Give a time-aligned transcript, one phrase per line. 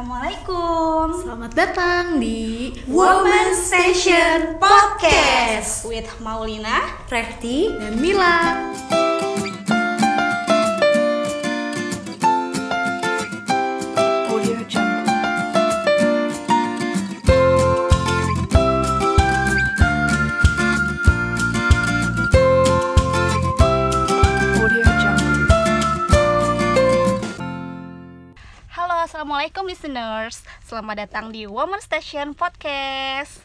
[0.00, 1.12] Assalamualaikum.
[1.20, 5.84] Selamat datang di Woman Station Podcast.
[5.84, 8.64] With Maulina Rekti dan Mila.
[30.80, 33.44] Selamat datang di Woman Station Podcast.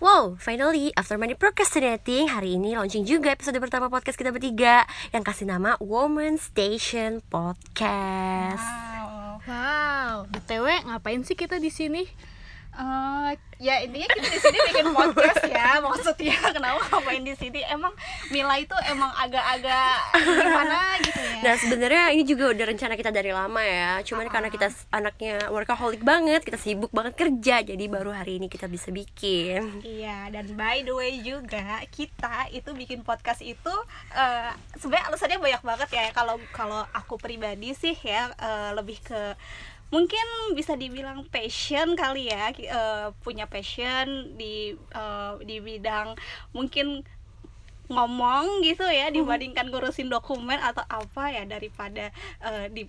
[0.00, 5.20] Wow, finally after many procrastinating, hari ini launching juga episode pertama podcast kita bertiga yang
[5.20, 8.64] kasih nama Woman Station Podcast.
[8.64, 9.44] Wow.
[9.44, 12.08] Wow, btw ngapain sih kita di sini?
[12.70, 15.82] Eh, ya intinya kita di sini bikin podcast ya.
[15.82, 17.60] Maksudnya kenapa ngapain di sini?
[17.62, 17.90] Emang
[18.28, 21.40] Mila itu emang agak-agak gimana gitu ya?
[21.42, 24.00] Nah sebenarnya ini juga udah rencana kita dari lama ya.
[24.00, 28.46] Cuman karena kita s- anaknya workaholic banget Kita sibuk banget kerja Jadi baru hari ini
[28.46, 29.82] kita bisa bikin.
[29.82, 33.74] Iya, dan by the way juga kita itu bikin podcast itu
[34.14, 36.04] eh, sebenarnya alasannya banyak banget ya.
[36.14, 39.34] Kalau kalau aku pribadi sih ya eh, lebih ke
[39.90, 46.14] mungkin bisa dibilang passion kali ya, eh, punya passion di eh, di bidang
[46.54, 47.02] mungkin
[47.90, 52.86] ngomong gitu ya dibandingkan ngurusin dokumen atau apa ya daripada eh, di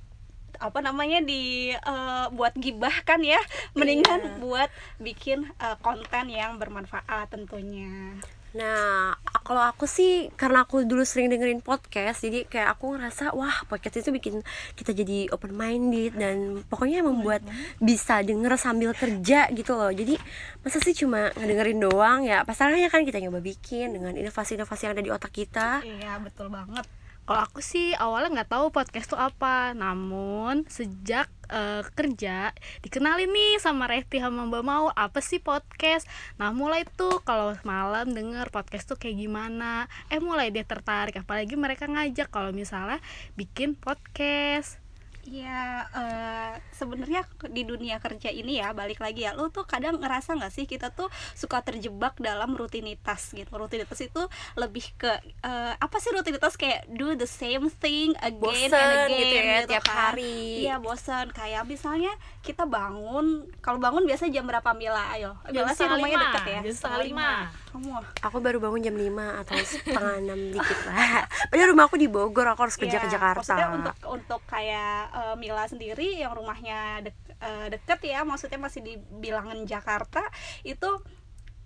[0.61, 3.41] apa namanya di eh, buat gibah kan ya.
[3.73, 4.69] Mendingan buat
[5.01, 9.15] bikin eh, konten yang bermanfaat tentunya Nah
[9.47, 14.03] kalau aku sih Karena aku dulu sering dengerin podcast Jadi kayak aku ngerasa Wah podcast
[14.03, 14.43] itu bikin
[14.75, 17.41] kita jadi open minded Dan pokoknya membuat
[17.79, 19.91] bisa denger sambil kerja gitu loh.
[19.91, 20.19] Jadi
[20.61, 22.43] masa sih cuma ngedengerin doang ya?
[22.43, 25.79] Pasalnya kan kita nyoba bikin Dengan inovasi-inovasi yang ada di otak kita.
[25.81, 27.00] Iya betul banget
[27.31, 32.51] Kalau aku sih awalnya nggak tahu podcast itu apa, namun sejak eh, kerja
[32.83, 36.11] dikenalin nih sama Rehti sama Mbak Mau apa sih podcast.
[36.35, 41.23] Nah mulai tuh kalau malam denger podcast tuh kayak gimana, eh mulai dia tertarik.
[41.23, 42.99] Apalagi mereka ngajak kalau misalnya
[43.39, 44.83] bikin podcast.
[45.21, 50.33] Iya, eh, sebenarnya di dunia kerja ini ya balik lagi ya, lo tuh kadang ngerasa
[50.33, 53.49] nggak sih kita tuh suka terjebak dalam rutinitas gitu.
[53.53, 54.21] Rutinitas itu
[54.57, 55.11] lebih ke
[55.45, 59.57] eh, apa sih rutinitas kayak do the same thing again Bosen and again gitu ya,
[59.69, 59.95] tiap kan.
[60.17, 60.65] hari.
[60.65, 61.29] Iya bosen.
[61.31, 62.11] Kayak misalnya
[62.41, 65.13] kita bangun, kalau bangun biasa jam berapa Mila?
[65.13, 66.59] Ayo, Mila sih rumahnya lima, deket ya.
[66.65, 67.29] jam setengah lima.
[67.71, 68.03] Kamu?
[68.27, 69.15] Aku baru bangun jam 5
[69.47, 73.07] atau setengah 6 dikit lah Padahal rumah aku di Bogor, aku harus kerja Iya, ke
[73.07, 78.57] Jakarta Maksudnya untuk untuk kayak eh, Mila sendiri yang rumahnya dek- eh, deket ya, maksudnya
[78.57, 80.23] masih di bilangan Jakarta
[80.63, 80.87] itu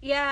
[0.05, 0.27] ya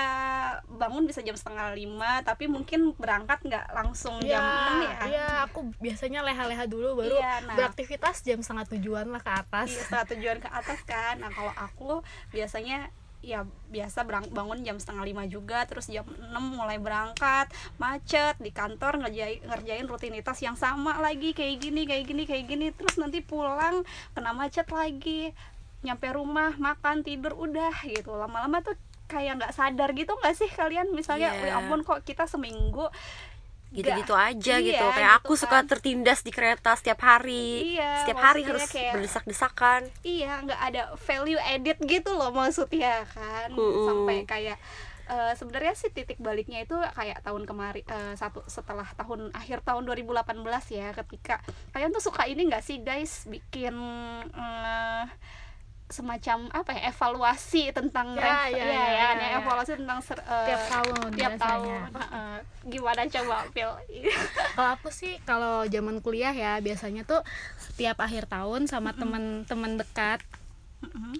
[0.70, 5.74] bangun bisa jam setengah lima tapi mungkin berangkat nggak langsung jam enam ya Iya, aku
[5.82, 7.56] biasanya leha-leha dulu baru Iya, nah.
[7.58, 9.74] beraktivitas jam setengah tujuan lah ke atas.
[9.74, 11.90] Iya, setelah tujuan ke atas kan nah kalau aku
[12.30, 12.86] biasanya
[13.24, 13.42] ya
[13.72, 19.00] biasa berang bangun jam setengah lima juga terus jam 6 mulai berangkat macet di kantor
[19.00, 23.82] ngerjain ngerjain rutinitas yang sama lagi kayak gini kayak gini kayak gini terus nanti pulang
[24.12, 25.32] kena macet lagi
[25.80, 30.88] nyampe rumah makan tidur udah gitu lama-lama tuh kayak nggak sadar gitu nggak sih kalian
[30.92, 31.44] misalnya Iya.
[31.44, 32.88] "Ya ampun kok kita seminggu
[33.74, 34.86] gitu-gitu aja iya, gitu.
[34.94, 35.66] Kayak aku gitu suka kan.
[35.66, 37.74] tertindas di kereta setiap hari.
[37.74, 39.80] Iya, setiap hari harus kayak- berdesak-desakan.
[40.06, 43.50] Iya nggak ada value edit gitu loh maksudnya kan.
[43.50, 43.84] Mm-mm.
[43.84, 44.58] sampai kayak
[45.04, 49.84] eh, sebenarnya sih titik baliknya itu kayak tahun kemarin eh, satu setelah tahun akhir tahun
[49.84, 50.40] 2018
[50.72, 51.44] ya ketika
[51.76, 53.28] kalian tuh suka ini nggak sih guys?
[53.28, 53.74] Bikin
[54.32, 55.04] eh,
[55.84, 59.38] semacam apa ya evaluasi tentang Ya, rev- ya, ya, ya, ya, ya, ya.
[59.38, 61.38] evaluasi tentang ser- eh, Tiap tahun tiap biasanya.
[61.38, 62.34] tahun Heeh.
[62.64, 63.70] gimana coba Pil
[64.54, 67.20] Kalau aku sih kalau zaman kuliah ya biasanya tuh
[67.58, 70.24] setiap akhir tahun sama teman-teman dekat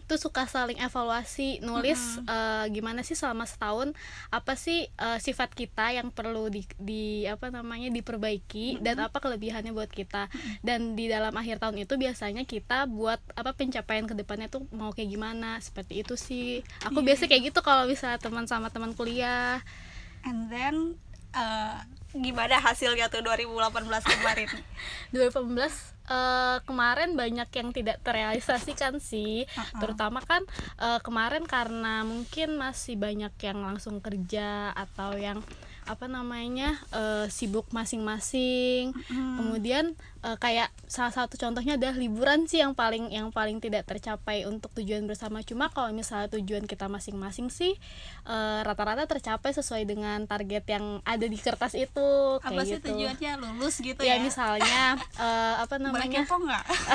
[0.04, 3.96] tuh suka saling evaluasi nulis eh, gimana sih selama setahun
[4.28, 9.72] apa sih eh, sifat kita yang perlu di, di apa namanya diperbaiki dan apa kelebihannya
[9.72, 10.28] buat kita.
[10.60, 14.92] Dan di dalam akhir tahun itu biasanya kita buat apa pencapaian ke depannya tuh mau
[14.92, 16.60] kayak gimana seperti itu sih.
[16.84, 19.64] Aku biasa kayak gitu kalau bisa teman sama teman kuliah.
[20.24, 21.00] And then
[21.32, 21.78] eh,
[22.14, 24.48] gimana hasilnya tuh 2018 kemarin?
[25.14, 29.44] 2018 eh, kemarin banyak yang tidak terrealisasikan sih.
[29.50, 29.80] Uh-uh.
[29.82, 30.46] terutama kan
[30.78, 35.42] eh, kemarin karena mungkin masih banyak yang langsung kerja atau yang
[35.84, 38.94] apa namanya eh, sibuk masing-masing.
[39.10, 44.48] Kemudian eh, kayak salah satu contohnya adalah liburan sih yang paling yang paling tidak tercapai
[44.48, 45.44] untuk tujuan bersama.
[45.44, 47.76] Cuma kalau misalnya tujuan kita masing-masing sih
[48.24, 52.86] eh, rata-rata tercapai sesuai dengan target yang ada di kertas itu kayak apa sih gitu.
[52.96, 53.32] tujuannya?
[53.44, 56.24] Lulus gitu ya ya, misalnya eh, apa namanya?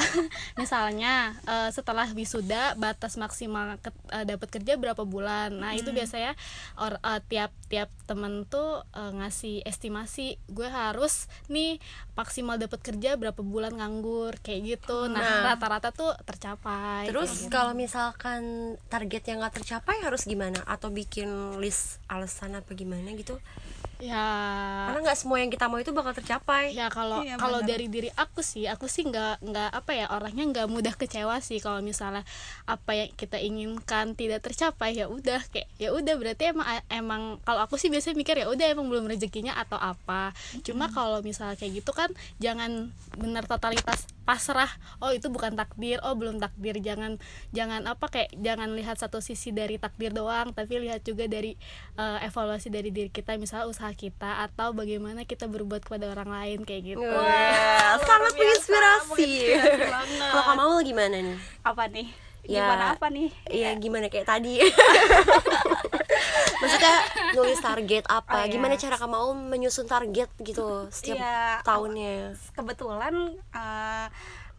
[0.62, 5.54] misalnya eh, setelah wisuda batas maksimal ke, eh, dapat kerja berapa bulan?
[5.54, 6.34] Nah itu biasanya
[6.80, 11.78] or, eh, tiap tiap temen tuh eh, ngasih estimasi gue harus nih
[12.20, 15.56] maksimal dapat kerja berapa bulan nganggur kayak gitu nah Nah.
[15.56, 17.54] rata-rata tuh tercapai Terus gitu.
[17.54, 18.42] kalau misalkan
[18.88, 20.60] target yang nggak tercapai harus gimana?
[20.68, 23.40] Atau bikin list alasan apa gimana gitu?
[24.00, 24.26] Ya.
[24.90, 26.72] Karena nggak semua yang kita mau itu bakal tercapai.
[26.72, 30.44] ya kalau Iya, kalau dari diri aku sih aku sih nggak nggak apa ya orangnya
[30.48, 32.24] nggak mudah kecewa sih kalau misalnya
[32.64, 37.62] apa yang kita inginkan tidak tercapai ya udah kayak ya udah berarti emang emang kalau
[37.68, 40.32] aku sih biasanya mikir ya udah emang belum rezekinya atau apa.
[40.64, 42.10] Cuma kalau misalnya kayak gitu kan
[42.40, 44.70] jangan benar totalitas pasrah
[45.02, 47.18] oh itu bukan takdir oh belum takdir jangan
[47.50, 51.58] jangan apa kayak jangan lihat satu sisi dari takdir doang tapi lihat juga dari
[51.98, 56.58] eh, evaluasi dari diri kita misalnya usaha kita atau bagaimana kita berbuat kepada orang lain
[56.62, 59.30] kayak gitu Wah, sangat luar biasa, menginspirasi.
[60.20, 61.38] Kalau kamu mau gimana nih?
[61.62, 62.08] apa nih
[62.42, 64.58] Ya, gimana apa nih Iya gimana kayak tadi.
[66.60, 66.94] Maksudnya
[67.34, 68.34] nulis target apa?
[68.34, 68.50] Oh, iya.
[68.50, 72.34] Gimana cara kamu mau menyusun target gitu setiap Iya, tahunnya?
[72.52, 73.14] kebetulan
[73.50, 74.06] eh,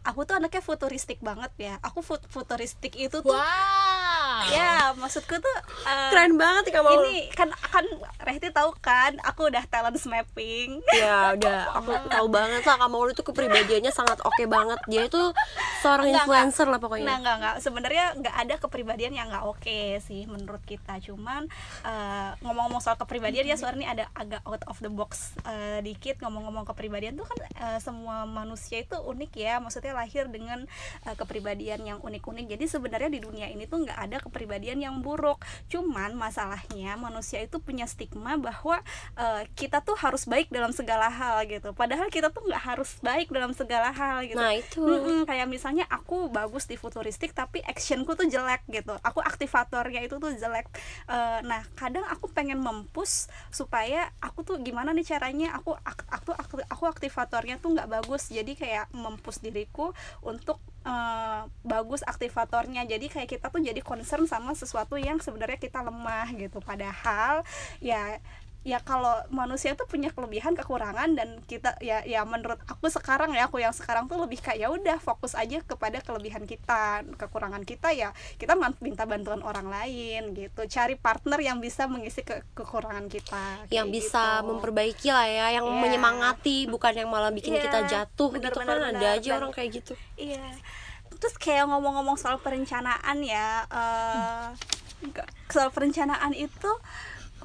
[0.01, 4.00] aku tuh anaknya futuristik banget ya aku fut- futuristik itu tuh wow
[4.49, 6.89] ya maksudku tuh eh, Keren banget nih kamu.
[7.03, 7.85] ini kan kan
[8.21, 13.21] Rehti tahu kan aku udah talent mapping Ya udah, aku tahu banget lah kamu itu
[13.21, 14.79] kepribadiannya sangat oke banget.
[14.85, 15.19] Dia itu
[15.81, 17.05] seorang Enggak, influencer lah Nah, pokoknya.
[17.17, 17.55] enggak enggak.
[17.59, 21.01] Sebenarnya enggak ada kepribadian yang enggak oke sih menurut kita.
[21.01, 21.49] Cuman
[21.83, 26.21] eh, ngomong-ngomong soal kepribadian ya suara ini ada agak out of the box eh, dikit
[26.21, 29.57] ngomong-ngomong kepribadian tuh kan eh, semua manusia itu unik ya.
[29.57, 30.65] Maksudnya lahir dengan
[31.03, 32.45] eh, kepribadian yang unik-unik.
[32.47, 35.43] Jadi sebenarnya di dunia ini tuh enggak ada kepribadian yang buruk.
[35.67, 38.79] Cuman masalahnya manusia itu punya stigma bahwa
[39.15, 41.75] eh, kita tuh harus baik dalam segala hal gitu.
[41.75, 44.39] Padahal kita tuh nggak harus baik dalam segala hal gitu.
[44.39, 44.79] Nah, itu.
[44.79, 50.15] Mm-mm, kayak misalnya aku bagus di futuristik tapi actionku tuh jelek gitu aku aktivatornya itu
[50.15, 50.71] tuh jelek
[51.09, 56.31] Eh, nah kadang aku pengen mempush supaya aku tuh gimana nih caranya aku ak- aku
[56.31, 59.91] aku, aku aktivatornya tuh nggak bagus jadi kayak mempush diriku
[60.21, 62.85] untuk eh, bagus aktivatornya.
[62.85, 66.59] Jadi kayak kita tuh jadi concern sama sesuatu yang sebenarnya kita lemah gitu.
[66.61, 67.45] Padahal
[67.79, 68.17] ya
[68.61, 73.49] ya kalau manusia tuh punya kelebihan kekurangan dan kita ya ya menurut aku sekarang ya
[73.49, 77.89] aku yang sekarang tuh lebih kayak ya udah fokus aja kepada kelebihan kita kekurangan kita
[77.89, 83.65] ya kita minta bantuan orang lain gitu cari partner yang bisa mengisi ke- kekurangan kita
[83.73, 84.53] yang bisa gitu.
[84.53, 85.81] memperbaiki lah ya, yang Iya.
[85.81, 89.17] menyemangati bukan yang malah bikin Iya, kita jatuh benar, gitu benar, kan ada benar.
[89.17, 89.93] aja Dan- orang kayak gitu.
[90.15, 90.45] Iya.
[91.17, 94.45] Terus kayak ngomong-ngomong soal perencanaan ya, eh,
[95.01, 96.69] enggak, soal perencanaan itu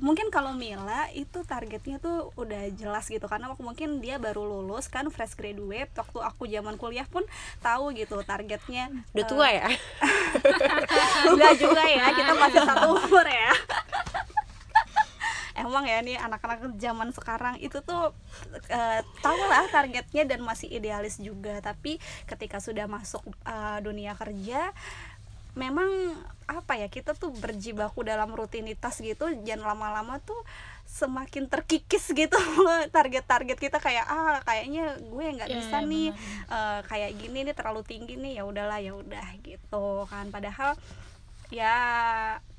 [0.05, 4.93] mungkin kalau Mila itu targetnya tuh udah jelas gitu karena waktu mungkin dia baru lulus
[4.93, 7.25] kan fresh graduate waktu aku zaman kuliah pun
[7.65, 8.93] tahu gitu targetnya.
[9.17, 9.69] Udah eh, tua ya?
[11.33, 13.53] enggak juga ya kita masih satu umur ya.
[15.57, 18.13] Emang ya nih anak-anak zaman sekarang itu tuh
[18.69, 21.65] eh, tahu lah targetnya dan masih idealis juga.
[21.65, 21.97] Tapi
[22.29, 24.77] ketika sudah masuk eh, dunia kerja
[25.57, 25.89] memang
[26.47, 30.39] apa ya kita tuh berjibaku dalam rutinitas gitu dan lama-lama tuh
[30.87, 32.39] semakin terkikis gitu
[32.95, 36.09] target-target kita kayak ah kayaknya gue nggak Ya, bisa ya, nih
[36.47, 40.31] eh, kayak gini nih terlalu tinggi nih ya udahlah ya udah gitu kan.
[40.31, 40.79] Padahal
[41.51, 41.75] ya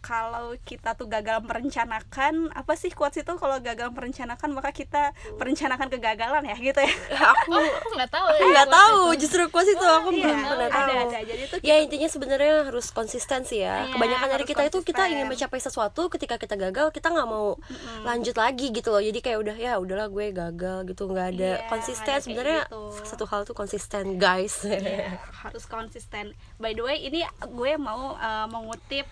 [0.07, 3.33] kalau kita tuh gagal merencanakan apa sih quotes itu?
[3.33, 6.93] Kalau gagal merencanakan maka kita merencanakan kegagalan ya gitu ya.
[7.35, 9.19] Aku aku nggak tahu ya nggak tahu itu.
[9.21, 11.09] justru quotes itu aku Iya, belum pernah ada tahu.
[11.09, 11.19] ada.
[11.21, 13.83] Jadi itu ya intinya sebenarnya harus konsisten sih ya.
[13.83, 15.11] Iya, kebanyakan dari kita itu kita konsisten.
[15.13, 17.59] ingin mencapai sesuatu ketika kita gagal kita nggak mau
[18.01, 19.03] lanjut lagi gitu loh.
[19.03, 21.03] Jadi kayak udah ya udahlah gue gagal gitu.
[21.05, 22.07] Nggak ada Iya, konsisten.
[22.09, 22.81] ada sebenarnya gitu.
[23.03, 24.63] satu hal tuh konsisten guys.
[24.63, 26.31] Iya, harus konsisten.
[26.55, 29.03] By the way ini gue mau uh, mengutip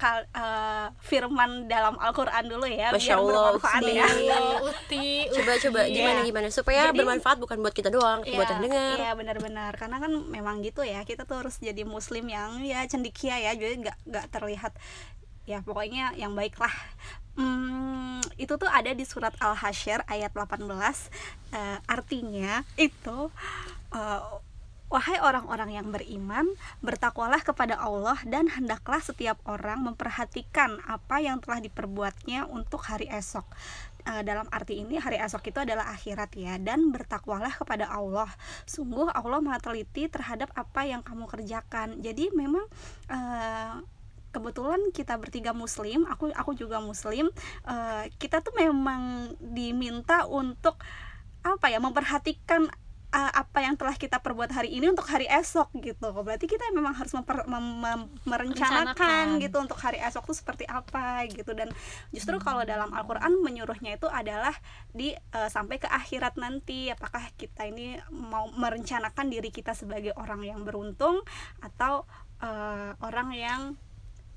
[0.00, 3.92] kal- uh, firman dalam Al-Quran dulu ya Masya biar Allah, bermanfaat Uti.
[4.00, 5.08] ya uti.
[5.28, 5.92] Coba coba Iya.
[5.92, 6.46] gimana gimana?
[6.48, 8.96] Supaya Jadi- bermanfaat bukan buat kita doang buat yang dengar.
[8.96, 9.72] Iya benar-benar.
[9.76, 13.76] Karena kan memang gitu ya kita tuh harus jadi muslim yang ya cendikia ya jadi
[13.76, 14.72] nggak nggak terlihat.
[15.44, 16.72] Ya pokoknya yang baik lah.
[17.36, 20.66] Hmm, itu tuh ada di surat Al-Hasyr ayat 18
[21.50, 23.18] Eh, artinya itu
[23.90, 24.20] eh,
[24.90, 26.50] Wahai orang-orang yang beriman,
[26.82, 33.46] bertakwalah kepada Allah dan hendaklah setiap orang memperhatikan apa yang telah diperbuatnya untuk hari esok.
[34.02, 38.26] E, dalam arti ini hari esok itu adalah akhirat ya dan bertakwalah kepada Allah.
[38.66, 42.02] Sungguh Allah Maha teliti terhadap apa yang kamu kerjakan.
[42.02, 42.66] Jadi memang
[43.06, 43.18] e,
[44.34, 47.30] kebetulan kita bertiga muslim, aku aku juga muslim.
[47.62, 50.82] E, kita tuh memang diminta untuk
[51.46, 52.68] apa ya memperhatikan
[53.10, 56.10] uh, apa yang telah kita perbuat hari ini untuk hari esok gitu.
[56.14, 61.26] Berarti kita memang harus memper, mem, mem, merencanakan gitu untuk hari esok tuh seperti apa
[61.30, 61.52] gitu.
[61.52, 61.70] Dan
[62.14, 62.44] justru hmm.
[62.44, 64.54] kalau dalam Al-Quran menyuruhnya itu adalah
[64.94, 66.88] di uh, sampai ke akhirat nanti.
[66.90, 71.22] Apakah kita ini mau merencanakan diri kita sebagai orang yang beruntung
[71.60, 72.06] atau
[72.40, 73.60] uh, orang yang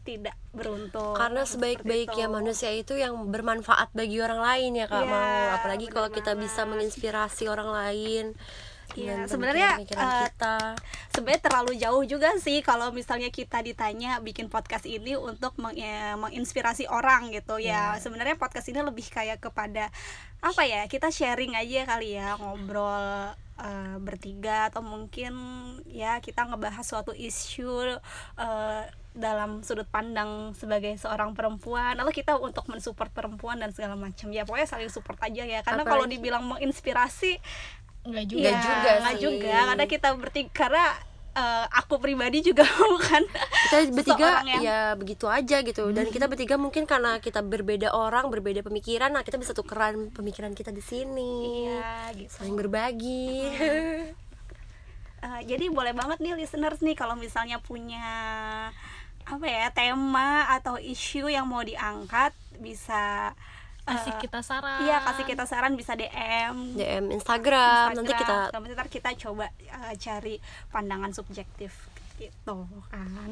[0.04, 5.44] tidak beruntung karena sebaik-baiknya manusia itu yang bermanfaat bagi orang lain ya kak ya, mau
[5.56, 8.26] apalagi kalau kita bisa menginspirasi orang lain
[8.94, 10.74] Iya, sebenarnya uh,
[11.10, 16.14] sebenarnya terlalu jauh juga sih kalau misalnya kita ditanya bikin podcast ini untuk meng ya,
[16.14, 17.98] menginspirasi orang gitu ya.
[17.98, 18.02] Yeah.
[18.02, 19.90] Sebenarnya podcast ini lebih kayak kepada
[20.46, 20.86] apa ya?
[20.86, 25.34] Kita sharing aja kali ya, ngobrol uh, bertiga atau mungkin
[25.90, 27.98] ya kita ngebahas suatu isu
[28.38, 28.84] uh,
[29.14, 34.34] dalam sudut pandang sebagai seorang perempuan atau kita untuk mensupport perempuan dan segala macam.
[34.34, 35.62] Ya pokoknya saling support aja ya.
[35.62, 37.38] Karena kalau dibilang menginspirasi
[38.04, 39.58] nggak juga ya, juga nggak juga.
[39.70, 40.86] Karena kita bertiga karena
[41.38, 42.66] uh, aku pribadi juga
[42.98, 43.24] bukan
[43.70, 44.62] kita bertiga yang...
[44.66, 45.94] ya begitu aja gitu.
[45.94, 50.58] Dan kita bertiga mungkin karena kita berbeda orang berbeda pemikiran nah kita bisa tukeran pemikiran
[50.58, 51.70] kita di sini.
[51.70, 52.34] Iya, gitu.
[52.34, 53.46] saling berbagi.
[55.24, 58.04] Uh, jadi boleh banget nih listeners nih kalau misalnya punya
[59.24, 63.32] apa ya tema atau isu yang mau diangkat bisa
[63.84, 64.88] kasih uh, kita saran.
[64.88, 69.94] iya kasih kita saran bisa DM DM Instagram, Instagram nanti kita nanti kita coba uh,
[70.00, 70.40] cari
[70.72, 73.32] pandangan subjektif gitu kan.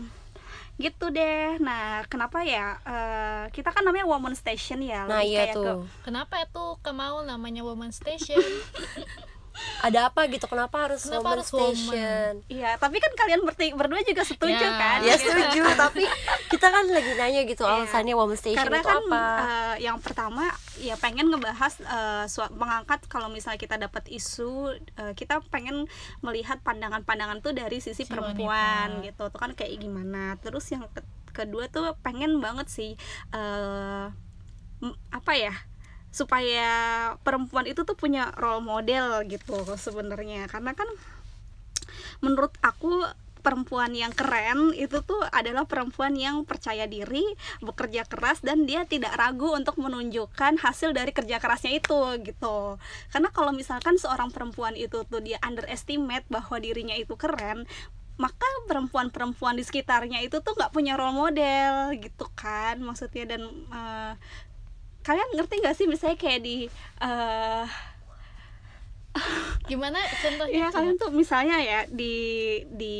[0.76, 1.62] Gitu deh.
[1.62, 6.10] Nah kenapa ya uh, kita kan namanya woman station ya nah iya tuh ke...
[6.12, 8.42] kenapa itu kemau namanya woman station
[9.82, 10.46] ada apa gitu?
[10.48, 12.42] Kenapa harus kenapa harus station?
[12.48, 13.42] Iya tapi kan kalian
[13.76, 15.00] berdua juga setuju ya, kan?
[15.04, 16.04] Ya setuju tapi
[16.52, 17.84] kita kan lagi nanya gitu yeah.
[17.84, 19.24] alasannya woman station karena itu kan apa?
[19.24, 25.44] uh, yang pertama ya pengen ngebahas uh, mengangkat kalau misalnya kita dapat isu uh, kita
[25.54, 25.88] pengen
[26.24, 29.06] melihat pandangan-pandangan tuh dari sisi si perempuan wanita.
[29.08, 29.24] gitu.
[29.30, 30.38] Tuh kan kayak gimana?
[30.42, 32.92] Terus yang ke kedua tuh pengen banget sih
[33.32, 34.12] uh,
[35.14, 35.54] apa ya
[36.12, 36.70] supaya
[37.24, 40.88] perempuan itu tuh punya role model gitu sebenarnya karena kan
[42.20, 43.08] menurut aku
[43.42, 47.26] perempuan yang keren itu tuh adalah perempuan yang percaya diri,
[47.60, 52.78] bekerja keras dan dia tidak ragu untuk menunjukkan hasil dari kerja kerasnya itu gitu.
[53.10, 57.66] Karena kalau misalkan seorang perempuan itu tuh dia underestimate bahwa dirinya itu keren,
[58.22, 63.42] maka perempuan-perempuan di sekitarnya itu tuh nggak punya role model gitu kan maksudnya dan
[63.74, 64.14] uh,
[65.02, 66.70] kalian ngerti gak sih misalnya kayak di
[67.02, 67.66] uh,
[69.70, 70.56] gimana contohnya?
[70.56, 72.16] Ya kalian tuh misalnya ya di
[72.72, 72.98] di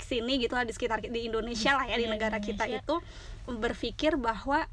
[0.00, 3.00] sini gitu lah di sekitar di Indonesia lah ya di negara kita itu
[3.48, 4.66] berpikir bahwa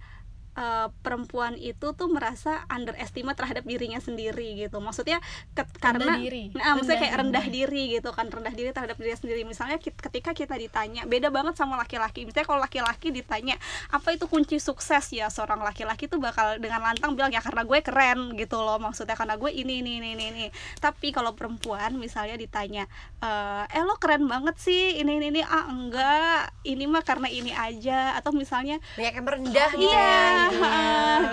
[0.55, 4.79] uh, perempuan itu tuh merasa underestimate terhadap dirinya sendiri gitu.
[4.83, 5.23] Maksudnya
[5.55, 6.51] ke, karena diri.
[6.55, 7.83] Nah, maksudnya kayak rendah diri.
[7.91, 9.41] gitu kan rendah diri terhadap diri sendiri.
[9.43, 12.27] Misalnya ketika kita ditanya beda banget sama laki-laki.
[12.27, 13.55] Misalnya kalau laki-laki ditanya
[13.91, 15.11] apa itu kunci sukses?
[15.11, 18.77] Ya seorang laki-laki tuh bakal dengan lantang bilang ya karena gue keren gitu loh.
[18.79, 20.45] Maksudnya karena gue ini ini ini ini, ini.
[20.79, 22.85] tapi kalau perempuan misalnya ditanya
[23.23, 25.41] eh, eh lo keren banget sih ini ini ini.
[25.43, 28.15] Ah enggak ini mah karena ini aja.
[28.19, 30.40] Atau misalnya banyak yang merendah gitu iya, ya iya,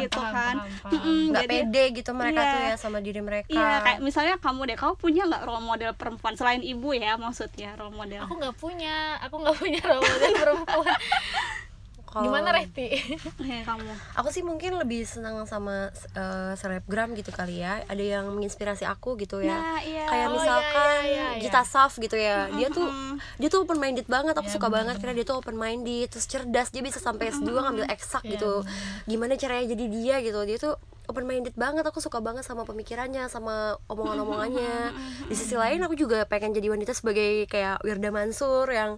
[0.02, 0.54] gitu paham, kan.
[0.56, 1.28] paham, paham.
[1.32, 3.48] nggak jadi, pede gitu mereka iya, tuh ya sama diri mereka.
[3.50, 7.74] Iya kayak misalnya kamu deh kamu punya nggak role model perempuan selain ibu ya maksudnya
[7.76, 8.24] role model?
[8.24, 10.98] Aku nggak punya aku nggak punya role model perempuan
[12.08, 12.24] Kalo...
[12.24, 12.88] Gimana Reti?
[13.52, 13.92] ya, kamu.
[14.16, 17.84] Aku sih mungkin lebih senang sama uh, selebgram gitu kali ya.
[17.84, 19.60] Ada yang menginspirasi aku gitu ya.
[19.60, 20.08] Nah, iya.
[20.08, 22.48] Kayak oh, misalkan iya, iya, iya, Gita Saf gitu ya.
[22.56, 22.88] Dia tuh
[23.36, 24.32] dia tuh open minded banget.
[24.40, 24.76] Aku yeah, suka bener.
[24.80, 26.72] banget karena dia tuh open minded, terus cerdas.
[26.72, 28.64] Dia bisa sampai S2 ngambil eksak yeah, gitu.
[28.64, 29.04] Bener.
[29.04, 30.40] Gimana caranya jadi dia gitu.
[30.48, 30.74] Dia tuh
[31.12, 31.84] open minded banget.
[31.84, 34.96] Aku suka banget sama pemikirannya, sama omongan-omongannya.
[35.28, 38.96] Di sisi lain aku juga pengen jadi wanita sebagai kayak Wirda Mansur yang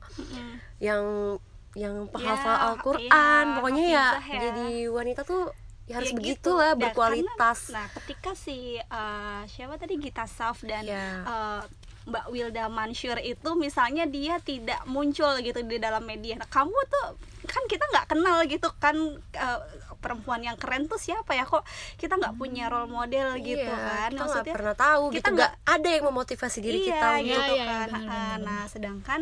[0.78, 1.36] yang
[1.78, 3.44] yang penghafal ya, Al-Qur'an.
[3.46, 4.40] Ya, pokoknya ya, ya.
[4.50, 5.54] jadi wanita tuh
[5.90, 10.62] ya harus ya begitu lah berkualitas karena, nah ketika si uh, siapa tadi Gita Saf
[10.62, 11.26] dan ya.
[11.26, 11.62] uh,
[12.06, 16.38] Mbak Wilda Mansur itu misalnya dia tidak muncul gitu di dalam media.
[16.38, 17.06] Nah kamu tuh
[17.44, 18.96] kan kita nggak kenal gitu kan
[19.36, 19.60] uh,
[20.00, 21.44] perempuan yang keren tuh siapa ya?
[21.44, 21.62] Kok
[22.00, 24.10] kita nggak punya role model gitu iya, kan?
[24.16, 27.58] kita nggak pernah tahu kita gitu nggak ada yang memotivasi diri iya, kita gitu Iya,
[27.58, 27.88] iya, kan.
[27.90, 29.20] Benar, Ah, benar, nah sedangkan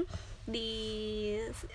[0.49, 0.73] di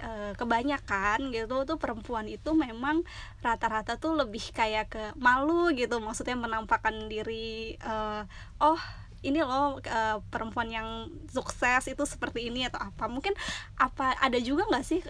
[0.02, 3.06] eh, kebanyakan gitu tuh perempuan itu memang
[3.46, 8.24] rata-rata tuh lebih kayak ke malu gitu maksudnya menampakkan diri eh,
[8.58, 8.82] oh
[9.24, 13.08] ini loh eh, perempuan yang sukses itu seperti ini atau apa.
[13.08, 13.34] Mungkin
[13.80, 15.02] apa ada juga nggak sih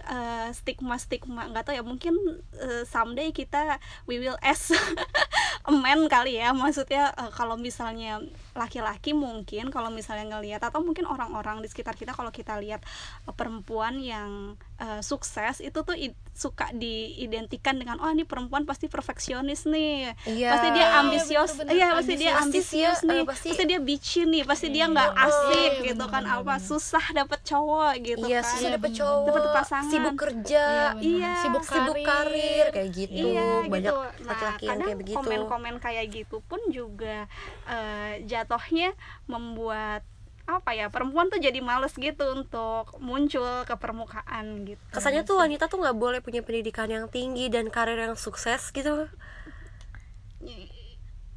[0.54, 2.14] stigma stigma nggak tahu ya mungkin
[2.56, 4.70] eh, someday kita we will as
[5.68, 6.54] a man kali ya.
[6.54, 8.22] Maksudnya eh, kalau misalnya
[8.54, 12.84] laki-laki mungkin kalau misalnya ngelihat atau mungkin orang-orang di sekitar kita kalau kita lihat
[13.26, 15.96] eh, perempuan yang eh, sukses itu tuh
[16.34, 20.48] suka diidentikan dengan oh ini perempuan pasti perfeksionis nih Iya.
[20.50, 22.42] pasti dia Iya, ambisius iya pasti dia ambisius.
[22.42, 25.54] ambisius Pasti dia, nih eh, pasti- pasti dia bitchin nih pasti dia nggak Oh, asik
[25.72, 26.58] iya, gitu kan apa bener.
[26.60, 28.98] susah dapet cowok gitu iya kan susah Iya, dapet bener.
[28.98, 29.88] cowok Dapet pasangan.
[29.88, 30.64] sibuk kerja.
[30.96, 34.24] Iya, sibuk, sibuk karir kayak gitu Iya banyak gitu.
[34.24, 37.30] laki-laki yang kadang kayak begitu komen-komen kayak gitu pun juga
[37.64, 38.90] eh, jatuhnya
[39.26, 40.02] membuat
[40.44, 44.80] apa ya perempuan tuh jadi males gitu untuk muncul ke permukaan gitu.
[44.92, 49.08] kesannya tuh wanita tuh nggak boleh punya pendidikan yang tinggi dan karir yang sukses gitu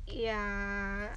[0.08, 0.40] Ya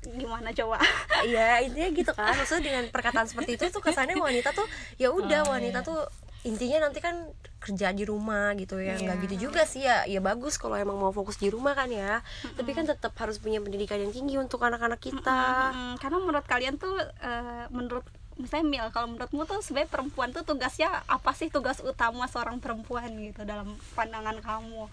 [0.03, 0.83] gimana coba?
[1.23, 4.67] Iya intinya gitu kan maksudnya dengan perkataan seperti itu tuh kesannya wanita tuh
[4.99, 5.87] ya udah Oh, wanita iya.
[5.87, 6.01] tuh
[6.41, 7.29] intinya nanti kan
[7.61, 8.97] kerja di rumah gitu ya.
[8.97, 9.25] Nggak Iya.
[9.27, 10.09] gitu juga sih ya.
[10.09, 12.25] Ya bagus kalau emang mau fokus di rumah kan ya.
[12.57, 15.71] Tapi kan tetap harus punya pendidikan yang tinggi untuk anak-anak kita.
[15.71, 18.03] Mm, karena menurut kalian tuh eh, menurut
[18.35, 21.49] misalnya Mil kalau menurutmu tuh sebenarnya perempuan tuh tugasnya apa sih?
[21.49, 24.89] Tugas utama seorang perempuan gitu dalam pandangan kamu.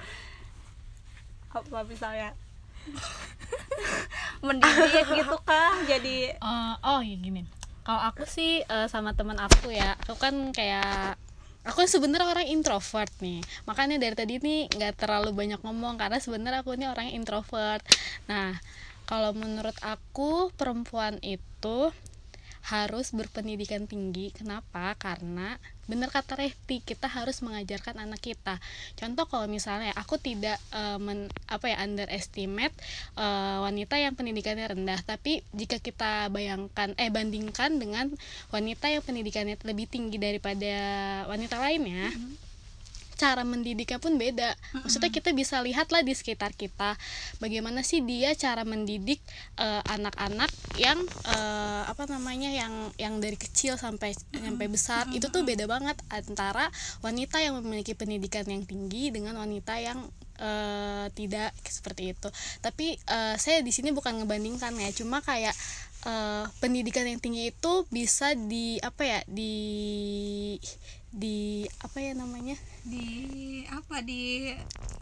[1.50, 2.36] Apa misalnya?
[4.44, 5.80] Mendidik gitu kah?
[5.84, 7.48] Jadi Eh, oh ya gini.
[7.82, 11.16] Kalau aku sih eh, sama teman aku ya aku kan kayak
[11.68, 13.44] aku sebenarnya orang introvert nih.
[13.68, 17.84] Makanya dari tadi nih nggak terlalu banyak ngomong karena sebenarnya aku ini orangnya introvert.
[18.32, 18.56] Nah
[19.08, 21.92] kalau menurut aku perempuan itu
[22.68, 24.32] harus berpendidikan tinggi.
[24.36, 24.96] Kenapa?
[25.00, 25.56] Karena
[25.88, 28.60] bener kata Rehti kita harus mengajarkan anak kita.
[29.00, 32.76] Contoh kalau misalnya aku tidak eh, men, apa ya underestimate
[33.16, 38.12] eh, wanita yang pendidikannya rendah tapi jika kita bayangkan eh bandingkan dengan
[38.52, 40.76] wanita yang pendidikannya lebih tinggi daripada
[41.32, 42.12] wanita lainnya
[43.18, 44.54] cara mendidiknya pun beda.
[44.86, 46.94] Maksudnya kita bisa lihatlah di sekitar kita
[47.42, 49.20] bagaimana sih dia cara mendidik
[49.58, 55.10] eh, anak-anak yang eh, apa namanya yang yang dari kecil sampai sampai besar.
[55.12, 56.70] Itu tuh beda banget antara
[57.02, 60.06] wanita yang memiliki pendidikan yang tinggi dengan wanita yang
[60.38, 62.30] eh, tidak seperti itu.
[62.62, 65.58] Tapi eh, saya di sini bukan ngebandingkan ya cuma kayak
[66.06, 69.54] eh, pendidikan yang tinggi itu bisa di apa ya di
[71.08, 72.54] di apa ya namanya
[72.88, 73.08] di
[73.68, 74.00] apa?
[74.00, 74.56] Di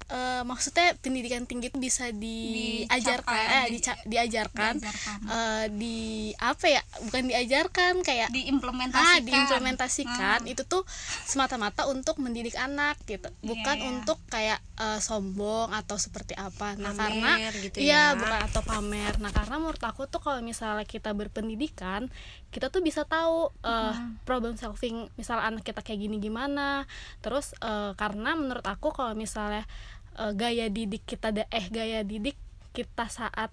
[0.06, 4.78] Eh, maksudnya pendidikan tinggi itu bisa diajarkan eh di- dica- diajarkan.
[4.78, 5.18] Diajarkan.
[5.28, 5.98] eh, di
[6.38, 6.82] apa ya?
[7.02, 9.02] Bukan diajarkan kayak diimplementasikan.
[9.04, 10.40] Ah diimplementasikan.
[10.46, 10.86] Itu tuh
[11.26, 13.34] semata-mata untuk mendidik anak gitu.
[13.42, 13.86] Bukan Iya.
[13.92, 16.76] untuk kayak eh, sombong atau seperti apa.
[16.76, 18.14] Nah Pamer karena gitu iya ya.
[18.14, 19.14] bukan atau pamer.
[19.18, 22.14] Nah karena menurut aku tuh kalau misalnya kita berpendidikan
[22.54, 26.88] kita tuh bisa tahu eh, problem solving misal anak kita kayak gini gimana.
[27.20, 29.68] Terus eh, karena menurut aku kalau misalnya
[30.16, 32.38] eh, gaya didik kita eh gaya didik
[32.76, 33.50] kita saat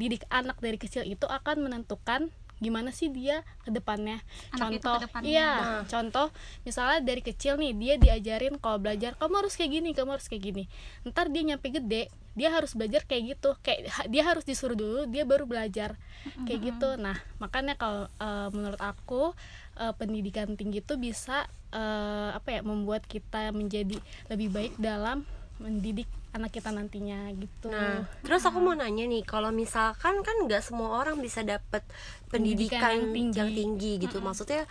[0.00, 4.20] didik anak dari kecil itu akan menentukan gimana sih dia ke depannya?
[4.52, 5.84] Anak contoh iya Nah.
[5.88, 6.28] contoh
[6.62, 10.44] misalnya dari kecil nih dia diajarin kalau belajar kamu harus kayak gini kamu harus kayak
[10.52, 10.64] gini.
[11.08, 15.26] Ntar dia nyampe gede dia harus belajar kayak gitu kayak dia harus disuruh dulu dia
[15.26, 15.98] baru belajar
[16.46, 16.88] kayak gitu.
[17.00, 19.34] Nah makanya kalau eh, menurut aku
[19.80, 23.98] eh, pendidikan tinggi itu bisa eh, apa ya membuat kita menjadi
[24.30, 25.24] lebih baik dalam
[25.60, 27.68] mendidik anak kita nantinya gitu.
[27.68, 31.84] Nah, terus aku mau nanya nih, kalau misalkan kan nggak semua orang bisa dapat
[32.30, 33.38] Pendidikan pendidikan, yang tinggi.
[33.38, 34.64] yang tinggi gitu, maksudnya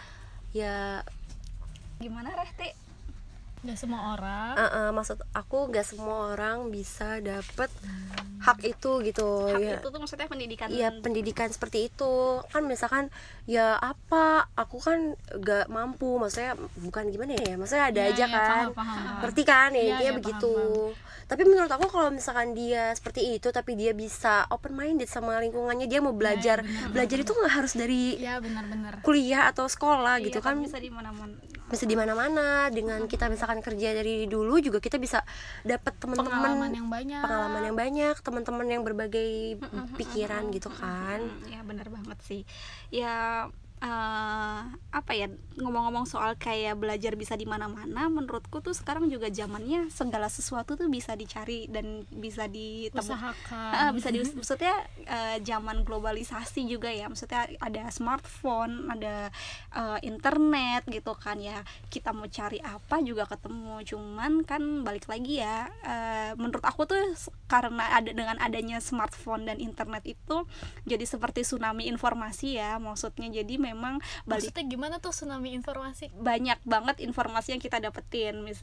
[0.55, 1.03] ya,
[1.99, 2.88] gimana Rehti
[3.59, 4.53] nggak semua orang.
[4.53, 7.67] Eh, eh, maksud aku nggak semua orang bisa dapat
[8.39, 9.75] hak itu gitu, hak ya.
[9.75, 12.13] itu tuh maksudnya pendidikan Iya pendidikan seperti itu.
[12.47, 13.11] Kan misalkan
[13.43, 18.31] ya apa aku kan gak mampu maksudnya bukan gimana ya maksudnya ada Iya, aja iya,
[18.31, 18.39] kan.
[18.39, 19.19] paham, paham, paham.
[19.21, 19.69] ngerti kan?
[19.69, 20.53] Ya Iya, intinya iya, begitu.
[20.55, 25.35] paham, tapi menurut aku kalau misalkan dia seperti itu tapi dia bisa open minded sama
[25.37, 26.63] lingkungannya dia mau belajar.
[26.89, 30.55] belajar itu nggak harus dari ya benar-benar kuliah atau sekolah Iya, gitu kan.
[30.57, 31.35] bisa di mana-mana.
[31.69, 35.25] Bisa di mana-mana dengan kita misalkan kerja dari dulu juga kita bisa
[35.65, 37.21] dapat pengalaman teman-teman yang banyak.
[37.25, 39.29] pengalaman yang banyak teman-teman yang berbagai
[39.97, 41.25] pikiran gitu kan.
[41.49, 42.41] Ya benar banget sih.
[42.93, 45.27] Ya eh, apa ya
[45.59, 50.87] ngomong-ngomong soal kayak belajar bisa di mana-mana menurutku tuh sekarang juga zamannya segala sesuatu tuh
[50.87, 53.71] bisa dicari dan bisa ditemukan usahakan.
[53.75, 59.31] Ah, bisa di maksudnya eh, zaman globalisasi juga ya maksudnya ada smartphone ada
[59.75, 61.63] eh, internet gitu kan ya.
[61.87, 67.03] Kita mau cari apa juga ketemu cuman kan balik lagi ya eh, menurut aku tuh
[67.47, 70.45] karena ada dengan adanya smartphone dan internet itu
[70.85, 76.09] jadi seperti tsunami informasi ya maksudnya jadi memang balik maksudnya gimana tuh tsunami informasi?
[76.11, 78.41] Banyak banget informasi yang kita dapetin.
[78.41, 78.61] Mis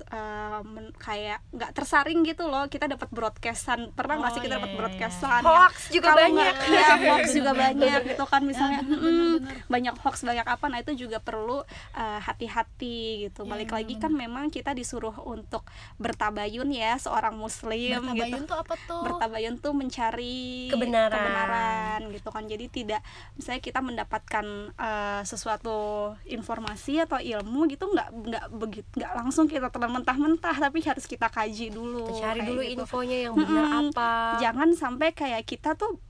[0.65, 2.67] men- kayak nggak tersaring gitu loh.
[2.67, 3.93] Kita dapat broadcastan.
[3.93, 6.55] Pernah nggak Oh, sih kita iya, dapat iya, broadcastan Hoax juga banyak.
[6.67, 8.81] iya hoax juga banyak gitu kan misalnya.
[8.83, 9.57] Bener, bener, mm, bener.
[9.67, 10.65] banyak hoax banyak apa.
[10.67, 13.43] Nah itu juga perlu eh, hati-hati gitu.
[13.43, 15.63] Iya, balik bener, lagi kan memang kita disuruh untuk
[15.97, 19.03] bertabayun ya seorang muslim Bertabayun gitu tuh apa tuh?
[19.03, 21.13] Bertabayun tuh mencari Kebenaran.
[21.13, 22.45] kebenaran gitu kan.
[22.45, 23.01] Jadi tidak
[23.35, 24.47] misalnya kita mendapatkan
[24.97, 25.77] eh, sesuatu
[26.25, 31.29] informasi atau ilmu gitu nggak nggak begitu nggak langsung kita telan mentah-mentah tapi harus kita
[31.29, 32.83] kaji dulu Kita cari dulu gitu.
[32.83, 33.81] infonya yang benar Mm-mm.
[33.93, 36.01] apa jangan sampai kayak kita tuh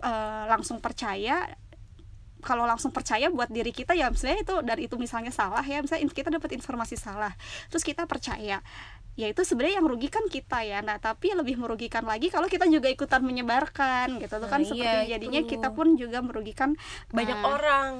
[0.00, 1.46] eh, langsung percaya
[2.42, 6.10] kalau langsung percaya buat diri kita ya misalnya itu dari itu misalnya salah ya misalnya
[6.10, 7.30] kita dapat informasi salah
[7.70, 8.58] terus kita percaya
[9.12, 12.88] ya itu sebenarnya yang rugikan kita ya nah tapi lebih merugikan lagi kalau kita juga
[12.88, 15.54] ikutan menyebarkan gitu tuh kan Nah, seperti iya, jadinya itu.
[15.54, 16.74] kita pun juga merugikan
[17.12, 17.92] banyak eh, orang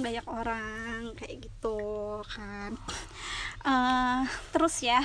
[0.00, 0.66] banyak orang
[1.14, 1.78] kayak gitu
[2.24, 2.76] kan.
[3.62, 4.20] Eh,
[4.50, 5.02] terus ya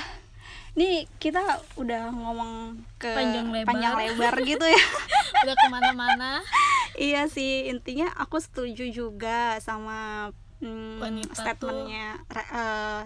[0.72, 1.42] ini kita
[1.76, 2.52] udah ngomong
[2.96, 3.68] ke Panjang lebar.
[3.68, 4.84] panjang lebar gitu ya.
[5.42, 6.32] Udah ke mana-mana.
[6.94, 13.02] Iya sih intinya aku setuju juga sama mm, Wanita tuh- statementnya eh,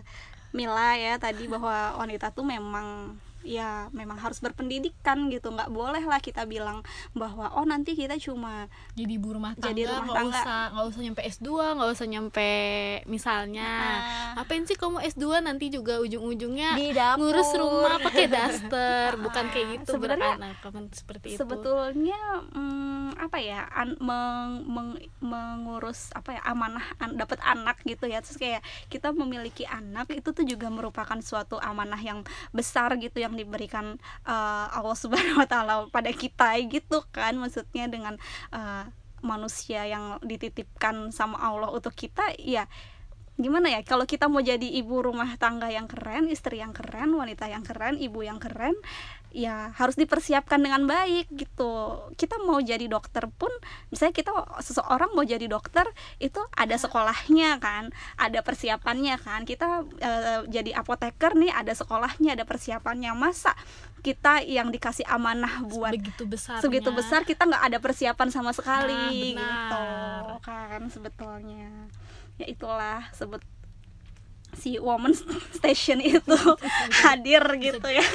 [0.51, 5.47] Mila ya tadi bahwa wanita tuh memang ya memang harus berpendidikan gitu.
[5.47, 6.81] Nggak boleh lah kita bilang
[7.11, 10.35] bahwa oh nanti kita cuma jadi ibu rumah tangga Jadi rumah nggak tangga.
[10.35, 12.49] usah nggak usah nyampe S2 nggak usah nyampe
[13.05, 13.69] misalnya
[14.35, 14.41] Ah.
[14.41, 16.73] apain sih kamu S2 nanti juga ujung-ujungnya
[17.15, 19.15] ngurus rumah pakai daster.
[19.17, 20.37] Bukan kayak gitu Sebenarnya-
[20.91, 21.39] seperti itu.
[21.39, 28.05] sebetulnya mm, apa ya an- meng- meng- mengurus apa ya amanah an- dapat anak gitu
[28.05, 28.19] ya.
[28.21, 33.33] Terus kayak kita memiliki anak itu tuh juga merupakan suatu amanah yang besar gitu yang
[33.33, 33.97] diberikan
[34.27, 37.35] eh, Allah Subhanahu Wa Taala pada kita gitu kan.
[37.39, 38.15] Maksudnya dengan
[38.51, 38.85] eh,
[39.25, 42.69] manusia yang dititipkan sama Allah untuk kita ya
[43.35, 47.51] gimana ya kalau kita mau jadi ibu rumah tangga yang keren istri yang keren wanita
[47.51, 48.79] yang keren ibu yang keren
[49.35, 51.99] ya harus dipersiapkan dengan baik gitu.
[52.15, 53.51] Kita mau jadi dokter pun
[53.91, 54.31] misalnya kita
[54.63, 55.83] seseorang mau jadi dokter
[56.23, 59.43] itu ada sekolahnya kan ada persiapannya kan.
[59.43, 63.11] Kita eh, jadi apoteker nih ada sekolahnya ada persiapannya.
[63.11, 63.51] Masa
[63.99, 68.93] kita yang dikasih amanah buat begitu besar segitu besar kita nggak ada persiapan sama sekali
[68.93, 70.37] Nah, gitu benar.
[70.45, 71.89] kan sebetulnya.
[72.37, 73.41] Ya itulah sebut
[74.55, 75.11] si woman
[75.53, 76.35] station itu
[77.03, 78.03] hadir gitu ya.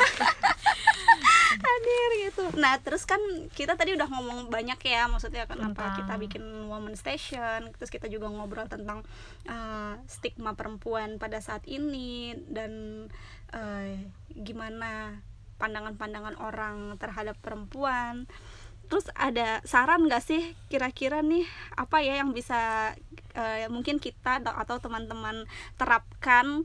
[1.60, 2.44] Hadir gitu.
[2.56, 3.20] Nah terus kan
[3.52, 8.06] kita tadi udah ngomong banyak ya maksudnya kenapa Tentang- kita bikin woman station terus kita
[8.06, 9.04] juga ngobrol tentang
[9.44, 13.06] eh, stigma perempuan pada saat ini dan
[13.52, 15.20] eh, gimana
[15.60, 18.24] pandangan-pandangan orang terhadap perempuan.
[18.88, 21.44] Terus ada saran nggak sih kira-kira nih
[21.76, 22.94] apa ya yang bisa
[23.32, 26.64] eh, mungkin kita atau- teman-teman terapkan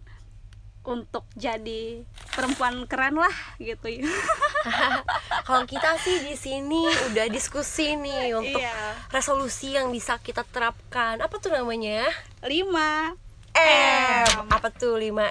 [0.85, 4.05] untuk jadi perempuan keren lah gitu ya.
[5.47, 6.77] Kalau kita sih di sini
[7.09, 8.93] udah diskusi nih untuk Iya.
[9.09, 11.17] resolusi yang bisa kita terapkan.
[11.17, 12.05] Apa tuh namanya?
[12.41, 13.17] Lima
[13.51, 14.51] M.
[14.51, 15.25] Apa tuh 5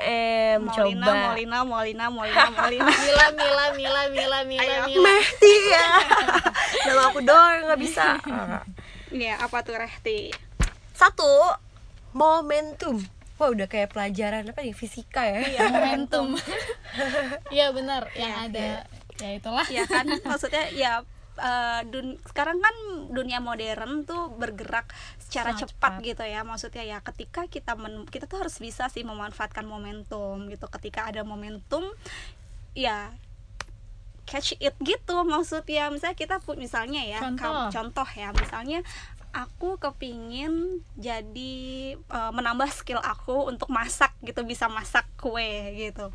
[0.57, 0.67] M?
[0.67, 1.23] Molina, coba.
[1.31, 2.89] Molina, Molina, Molina, Molina.
[2.89, 4.83] Mila Mila Mila Mila Mila Ayo.
[4.89, 5.03] Mila.
[5.05, 5.87] Mehdi ya.
[6.89, 8.19] Nama aku doang nggak bisa.
[9.13, 10.35] Iya, apa tuh Rehti?
[10.95, 11.27] Satu.
[12.11, 13.03] Momentum.
[13.35, 14.71] Wah udah kayak pelajaran apa nih?
[14.73, 15.43] Fisika ya?
[15.43, 16.39] Iya, momentum.
[17.55, 18.07] Iya benar.
[18.15, 18.67] Yang Iya, ada.
[19.17, 19.67] ya itulah.
[19.67, 20.07] Ya kan?
[20.31, 21.03] Maksudnya ya
[21.35, 22.75] eh, dun- sekarang kan
[23.11, 24.87] dunia modern tuh bergerak
[25.19, 26.07] secara Sangat cepat, cepat.
[26.07, 26.41] gitu ya.
[26.43, 30.71] Maksudnya ya ketika kita men- kita tuh harus bisa sih memanfaatkan momentum gitu.
[30.71, 31.91] Ketika ada momentum
[32.73, 33.11] ya
[34.25, 35.17] catch it gitu.
[35.21, 37.69] Maksudnya misalnya kita put misalnya ya Contoh.
[37.69, 38.31] contoh ya.
[38.31, 38.87] Misalnya
[39.35, 41.55] aku kepingin jadi
[41.99, 46.15] eh, menambah skill aku untuk masak gitu bisa masak kue gitu.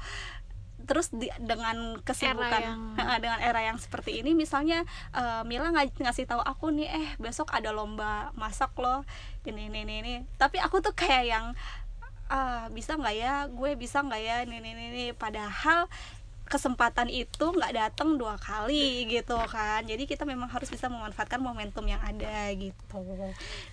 [0.88, 5.99] Terus di- dengan kesibukan Era yang- dengan era yang seperti ini misalnya eh, Mila ng-
[5.99, 9.03] ngasih tahu aku nih eh besok ada lomba masak loh
[9.43, 10.15] ini ini ini, ini.
[10.39, 11.45] tapi aku tuh kayak yang
[12.29, 13.34] ah bisa nggak ya?
[13.49, 14.38] Gue bisa nggak ya?
[14.45, 15.05] Ini ini, ini.
[15.17, 15.89] Padahal
[16.49, 19.85] kesempatan itu nggak datang dua kali gitu kan.
[19.85, 23.05] Jadi kita memang harus bisa memanfaatkan momentum yang ada gitu.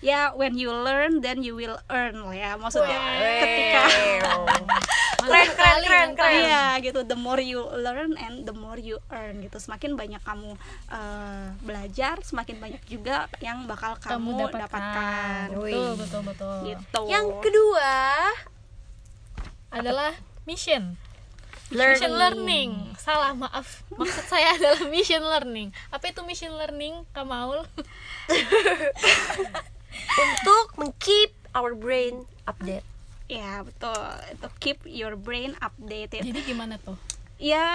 [0.05, 2.51] Ya when you learn then you will earn lah ya.
[2.55, 3.01] Maksudnya
[3.41, 3.83] ketika
[5.25, 6.37] keren keren keren keren.
[6.45, 9.57] Iya gitu, the more you learn and the more you earn gitu.
[9.57, 10.53] Semakin banyak kamu
[10.93, 15.45] uh, belajar, semakin banyak juga yang bakal kamu, kamu dapatkan, dapatkan.
[15.57, 16.57] betul betul betul.
[16.69, 17.01] Gitu.
[17.09, 17.95] yang kedua
[19.73, 20.13] adalah
[20.47, 20.95] mission
[21.71, 22.71] learning, mission learning.
[22.99, 23.83] Salah maaf.
[23.95, 25.69] Maksud saya adalah mission learning.
[25.91, 27.65] Apa itu mission learning Kamaul
[30.23, 32.85] untuk mengkeep our brain update.
[33.27, 33.99] Ya betul.
[34.31, 36.23] Itu keep your brain updated.
[36.23, 36.95] jadi gimana tuh
[37.37, 37.65] Ya,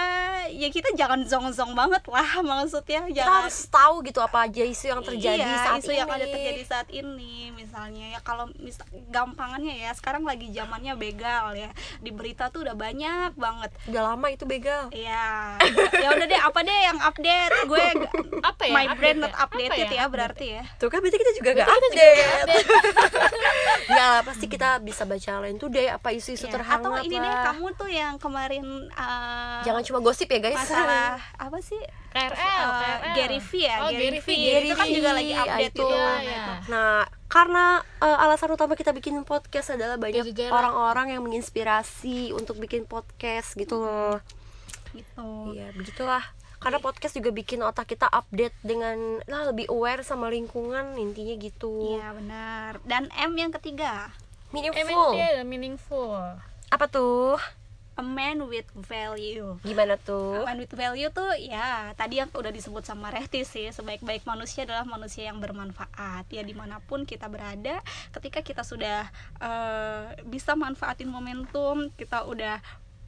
[0.51, 3.07] ya kita jangan zong-zong banget lah maksudnya.
[3.07, 5.99] kita Jangan harus tahu gitu apa aja isu yang terjadi iya, saat isu ini.
[6.03, 8.05] yang ada terjadi saat ini misalnya.
[8.11, 8.75] Ya kalau mis
[9.07, 11.71] gampangannya ya sekarang lagi zamannya begal ya.
[12.03, 13.71] Di berita tuh udah banyak banget.
[13.87, 14.91] Udah lama itu begal.
[14.91, 15.55] Iya,
[15.95, 17.53] ya udah deh apa deh yang update?
[17.63, 17.85] Gue
[18.51, 18.73] apa ya?
[18.75, 19.35] my brain update not ya?
[19.39, 19.95] Apa updated ya?
[19.95, 20.63] ya, berarti ya.
[20.75, 22.19] Tuh kan berarti kita juga gak kita juga update.
[22.19, 22.67] nggak update.
[23.97, 27.15] ya lah pasti kita bisa baca lain tuh deh apa isu-isu Ya, terhangat atau ini
[27.15, 27.43] deh lah.
[27.49, 31.79] kamu tuh yang kemarin uh, jangan cuma gosip ya guys masalah apa sih
[32.13, 33.13] KRL, Uh, KRL.
[33.17, 35.73] Gary V ya oh, Gary, Gary V, V, itu kan Gary juga lagi ya update
[35.73, 35.81] itu.
[35.81, 36.19] gitu kan.
[36.21, 36.45] iya.
[36.69, 36.93] Nah,
[37.25, 37.65] karena
[37.97, 40.21] uh, alasan utama kita bikin podcast adalah banyak
[40.53, 44.21] orang-orang yang menginspirasi untuk bikin podcast gitu loh.
[44.93, 46.21] gitu Iya, begitulah.
[46.61, 51.97] Karena podcast juga bikin otak kita update dengan lah lebih aware sama lingkungan intinya gitu.
[51.97, 54.13] iya benar dan M yang ketiga
[54.53, 55.17] Meaningful.
[55.17, 56.13] MNT ada meaningful
[56.69, 57.41] Apa tuh?
[57.93, 60.41] A man with value Gimana tuh?
[60.45, 64.85] Man with value tuh ya tadi yang udah disebut sama Rehti sih sebaik-baik manusia adalah
[64.85, 67.79] manusia yang bermanfaat ya di mana pun kita berada
[68.17, 69.05] ketika kita sudah
[69.37, 72.57] eh, bisa manfaatin momentum kita udah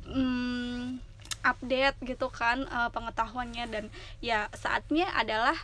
[0.06, 1.02] mm,
[1.46, 3.86] update gitu kan eh, pengetahuannya dan
[4.22, 5.58] ya saatnya adalah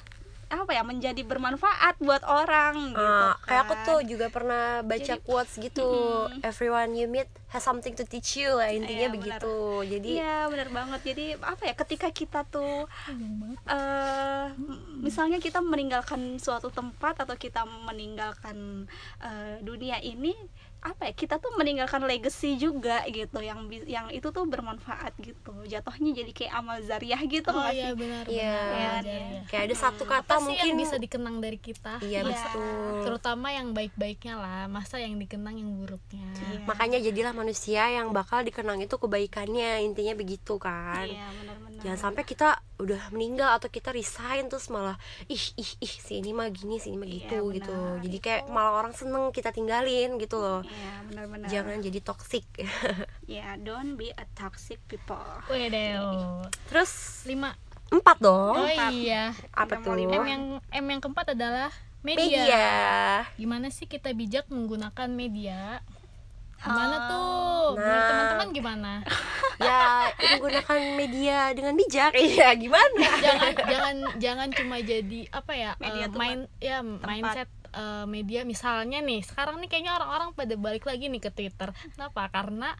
[0.53, 3.85] apa ya menjadi bermanfaat buat orang gitu Ah, kayak aku kan.
[3.85, 5.87] tuh juga pernah baca Jadi- quotes gitu.
[6.27, 6.43] Mm-mm.
[6.43, 9.55] Everyone you meet has something to teach you lah intinya Iya, begitu.
[9.85, 10.99] Jadi Iya benar banget.
[11.05, 12.83] Jadi apa ya ketika kita tuh
[13.65, 14.45] eh
[14.97, 18.87] misalnya kita meninggalkan suatu tempat atau kita meninggalkan
[19.19, 20.35] eh, dunia ini
[20.81, 26.11] apa ya kita tuh meninggalkan legacy juga gitu yang yang itu tuh bermanfaat gitu jatuhnya
[26.11, 28.49] jadi kayak amal zariah gitu oh iya benar Iya.
[28.49, 29.21] benar, benar, iya.
[29.21, 29.41] iya.
[29.45, 32.33] kayak ada satu kata apa sih mungkin yang bisa dikenang dari kita Iya, Iya.
[32.33, 32.97] betul.
[33.05, 36.65] terutama yang baik-baiknya lah masa yang dikenang yang buruknya Iya.
[36.65, 41.05] Makanya jadilah manusia yang bakal dikenang itu kebaikannya intinya begitu kan.
[41.05, 45.93] iya benar-benar Jangan sampai kita udah meninggal atau kita resign terus malah ih ih ih
[45.93, 47.77] si ini mah gini si ini mah Iya, gitu gitu.
[48.01, 50.61] Jadi kayak malah orang seneng kita tinggalin gitu loh.
[50.63, 52.45] iya benar-benar Jangan jadi toxic.
[53.27, 55.17] ya don't be a toxic people
[55.47, 56.91] Wedel terus
[57.23, 57.53] lima
[57.89, 58.55] empat dong.
[58.55, 58.91] oh Empat.
[58.91, 59.93] iya Apa tuh?
[59.93, 60.15] lima.
[60.15, 61.69] M yang M yang keempat adalah
[62.01, 62.23] media.
[62.23, 62.65] Media.
[63.35, 65.85] Gimana sih kita bijak menggunakan media?
[66.61, 67.65] Gimana Ah, tuh?
[67.73, 68.07] Menurut nah.
[68.09, 68.91] teman-teman gimana?
[69.65, 69.81] ya
[70.17, 72.11] menggunakan media dengan bijak.
[72.13, 73.07] Iya gimana?
[73.21, 75.71] jangan jangan jangan cuma jadi apa ya?
[75.77, 80.85] Media tuh main ya mindset eh, media misalnya nih sekarang nih kayaknya orang-orang pada balik
[80.85, 81.69] lagi nih ke Twitter.
[81.93, 82.29] Kenapa?
[82.29, 82.73] Karena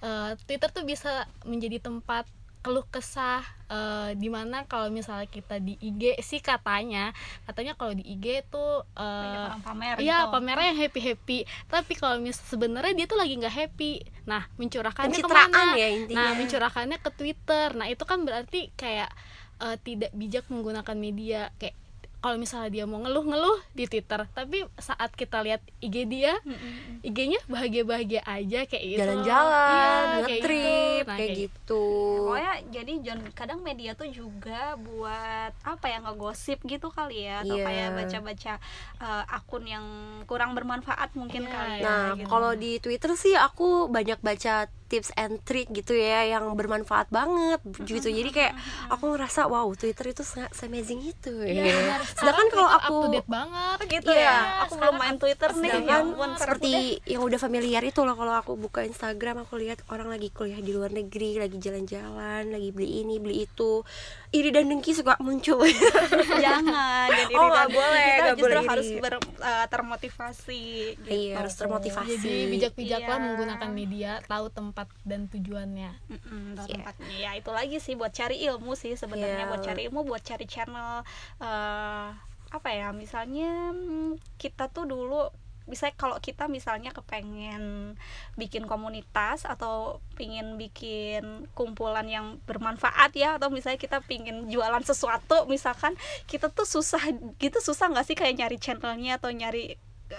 [0.00, 2.26] eh, Twitter tuh bisa menjadi tempat
[2.58, 8.02] keluh kesah eh, di mana kalau misalnya kita di IG sih katanya katanya kalau di
[8.02, 10.32] IG tuh orang pamer Iya gitu.
[10.34, 13.92] pamernya yang happy happy tapi kalau mis sebenarnya dia tuh lagi nggak happy.
[14.26, 15.74] Nah mencurahkannya Pencitraan ke mana?
[15.78, 16.18] ya intinya.
[16.18, 17.66] nah mencurahkannya ke Twitter.
[17.72, 19.10] Nah itu kan berarti kayak
[19.58, 21.48] eh, tidak bijak menggunakan media.
[21.56, 21.76] Kayak
[22.18, 27.06] kalau misalnya dia mau ngeluh-ngeluh di Twitter tapi saat kita lihat IG dia Mm-mm.
[27.06, 30.58] IG-nya bahagia-bahagia aja kayak gitu Jalan-jalan, kayak ngetrip,
[30.98, 31.06] gitu.
[31.06, 31.84] Nah, kayak gitu.
[32.18, 37.54] Pokoknya jadi John kadang media tuh juga buat apa ya ngegosip gitu kali ya atau
[37.54, 37.64] Iya.
[37.64, 38.52] kayak baca-baca
[38.98, 39.86] uh, akun yang
[40.26, 41.84] kurang bermanfaat mungkin Iya, kali ya.
[41.86, 42.26] Nah, gitu.
[42.26, 47.60] kalau di Twitter sih aku banyak baca tips and trick gitu ya yang bermanfaat banget
[47.84, 48.08] gitu.
[48.08, 48.56] Jadi kayak
[48.88, 51.32] aku ngerasa wow, Twitter itu sangat amazing itu.
[51.44, 51.60] Ya.
[51.62, 52.00] benar.
[52.16, 54.38] Sedangkan kalau aku up to date banget gitu Iya, ya.
[54.64, 55.70] Aku belum main Twitter nih.
[55.84, 56.72] Ya ampun, seperti
[57.04, 60.72] yang udah familiar itu loh kalau aku buka Instagram aku lihat orang lagi kuliah di
[60.72, 63.82] luar negeri, lagi jalan-jalan, lagi beli ini, beli itu.
[64.30, 65.64] Iri dan dengki suka muncul.
[66.44, 70.64] jangan jadi Oh, nggak dan- boleh, kita justru boleh harus ber, uh, termotivasi
[70.96, 71.08] gitu.
[71.08, 72.12] Iya, harus termotivasi.
[72.14, 73.24] jadi bijak-bijaklah Iya.
[73.24, 76.74] menggunakan media tahu tempat dan tujuannya Mm-mm, tahu Iya.
[76.76, 77.08] tempatnya.
[77.14, 79.48] ya itu lagi sih buat cari ilmu sih sebenarnya Iya.
[79.48, 81.00] buat cari ilmu buat cari channel
[81.38, 82.08] eh,
[82.48, 85.28] apa ya misalnya mm, kita tuh dulu
[85.68, 87.94] bisa kalau kita misalnya kepengen
[88.34, 95.44] bikin komunitas atau pingin bikin kumpulan yang bermanfaat ya atau misalnya kita pingin jualan sesuatu
[95.46, 97.00] misalkan kita tuh susah
[97.38, 99.76] gitu susah nggak sih kayak nyari channelnya atau nyari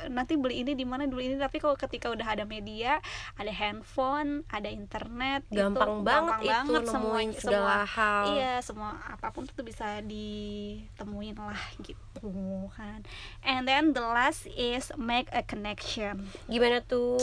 [0.10, 1.38] nanti beli ini di mana beli ini.
[1.40, 3.02] Tapi kalau ketika udah ada media
[3.36, 8.24] ada handphone ada internet gampang itu, banget gampang itu banget semuanya segala semua hal.
[8.36, 12.30] Iya semua apa pun itu bisa ditemuin lah gitu
[12.74, 13.02] kan.
[13.42, 16.30] And then the last is make a connection.
[16.46, 17.20] Gimana tuh?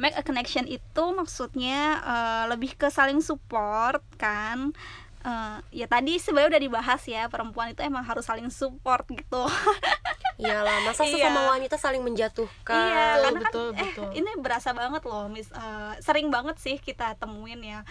[0.00, 4.72] Make a connection itu maksudnya eh, lebih ke saling support kan
[5.18, 9.50] Eh, ya tadi sebenarnya udah dibahas ya perempuan itu emang harus saling support gitu
[10.38, 11.26] iyalah masa Iya.
[11.26, 14.08] sesama wanita saling menjatuhkan iya Betul, karena kan betul, eh betul.
[14.14, 17.82] ini berasa banget loh mis eh, sering banget sih kita temuin ya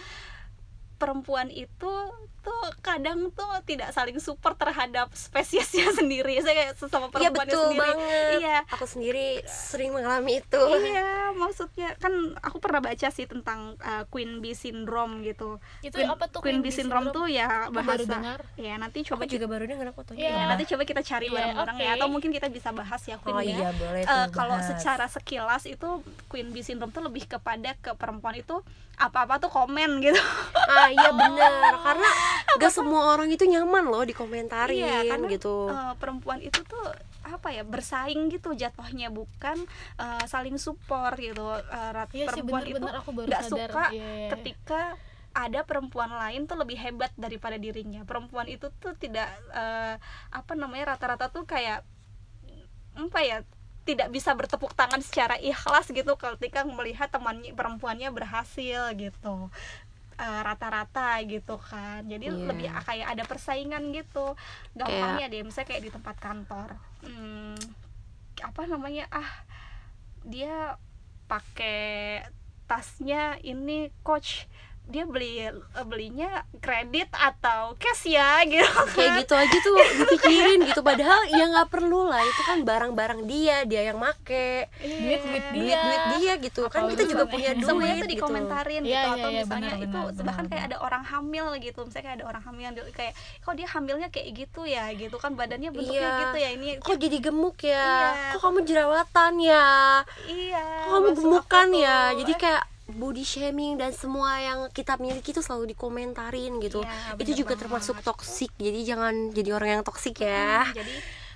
[0.98, 1.92] perempuan itu
[2.38, 7.64] tuh kadang tuh tidak saling support terhadap spesiesnya sendiri saya kayak sesama Iya perempuannya betul
[7.66, 8.30] sendiri banget.
[8.38, 10.62] iya Aku sendiri sering mengalami itu.
[10.80, 16.08] iya maksudnya kan aku pernah baca sih tentang uh, Queen Bee syndrome gitu Itu Queen,
[16.08, 17.16] apa tuh Queen Queen Bee syndrome syndrome?
[17.18, 18.38] tuh ya Aku bahasa baru dengar.
[18.56, 20.18] ya nanti Aku coba juga baru dengar fotonya.
[20.20, 20.30] Iya.
[20.32, 21.96] Ya, nanti coba kita cari Iya, bareng-bareng ya oke.
[21.98, 23.56] atau mungkin kita bisa bahas ya Queen Oh ya.
[23.56, 25.88] iya, boleh Eh, tuh kalau secara sekilas itu
[26.26, 28.62] Queen Bee syndrome tuh lebih kepada ke perempuan itu
[28.96, 30.18] apa-apa tuh komen gitu.
[30.68, 32.08] Ah iya bener Karena
[32.56, 35.68] gak semua orang itu nyaman loh dikomentarin iya, karena gitu.
[35.68, 36.84] eh, perempuan itu tuh
[37.22, 39.56] apa ya bersaing gitu jatuhnya bukan
[39.96, 41.44] eh, saling support gitu.
[41.44, 43.70] Eh, rat- Iya sih perempuan itu bener-bener aku baru nggak sadar.
[43.70, 44.28] suka Iya, iya.
[44.34, 44.82] ketika
[45.36, 48.02] ada perempuan lain tuh lebih hebat daripada dirinya.
[48.02, 49.94] Perempuan itu tuh tidak eh,
[50.32, 51.84] apa namanya rata-rata tuh kayak
[52.98, 53.38] apa ya
[53.86, 59.48] tidak bisa bertepuk tangan secara ikhlas gitu ketika melihat temannya perempuannya berhasil gitu
[60.18, 62.02] Eh, rata-rata gitu kan.
[62.02, 62.42] Jadi Iya.
[62.50, 64.34] lebih kayak ada persaingan gitu.
[64.74, 66.74] Gampangnya deh misalnya kayak di tempat kantor.
[67.06, 67.54] Hmm,
[68.42, 69.30] apa namanya ah
[70.26, 70.74] dia
[71.30, 72.26] pakai
[72.66, 74.50] tasnya ini coach
[74.88, 75.44] dia beli
[75.84, 78.64] belinya kredit atau cash ya gitu.
[78.96, 80.80] Kayak gitu aja tuh dipikirin gitu.
[80.80, 82.24] Padahal ya nggak perlu lah.
[82.24, 84.72] Itu kan barang-barang dia Dia yang make.
[84.80, 85.76] Duit duit dia.
[85.76, 86.62] Duit-duit dia gitu.
[86.72, 88.14] Kan kita juga punya duit semuanya tuh gitu.
[88.16, 88.96] dikomentarin Iya, gitu.
[88.96, 91.80] iya, atau iya, misalnya benar, itu benar, bahkan benar, kayak ada orang hamil gitu.
[91.84, 93.12] Misalnya kayak ada orang hamil yang kayak
[93.44, 94.84] kok dia hamilnya kayak gitu ya?
[94.96, 95.16] gitu.
[95.20, 96.20] Kan badannya bentuknya Iya.
[96.24, 96.48] gitu ya.
[96.56, 97.76] Ini Kok jadi gemuk ya?
[97.76, 98.08] Iya.
[98.32, 99.68] Kok kamu jerawatan ya?
[100.24, 101.98] Iya Kok kamu gemukan ya?
[102.16, 106.80] Jadi eh, kayak body shaming dan semua yang kita miliki itu selalu dikomentarin gitu.
[106.80, 107.62] Iya, Itu juga banget.
[107.62, 110.64] termasuk toksik Jadi jangan jadi orang yang toksik ya.
[110.64, 110.94] Hmm, jadi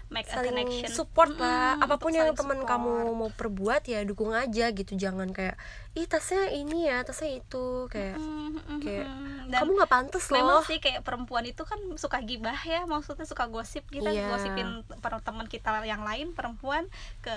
[0.08, 0.92] make a saling connection.
[0.92, 1.72] support lah.
[1.74, 4.92] Mm, apa pun yang teman kamu mau perbuat ya dukung aja gitu.
[4.94, 5.56] Jangan kayak
[5.92, 7.88] ih tasnya ini ya tasnya itu.
[7.88, 9.48] Kayak Hmm, hmm, kayak, hmm.
[9.48, 12.84] Dan kamu nggak pantas memang loh sih kayak perempuan itu kan suka gibah ya.
[12.84, 14.28] Maksudnya suka gosip kita Iya.
[14.28, 14.84] gosipin
[15.22, 16.88] teman kita yang lain perempuan
[17.20, 17.32] ke